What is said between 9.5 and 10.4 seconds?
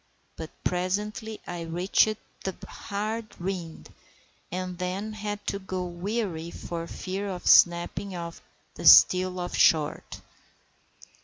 short.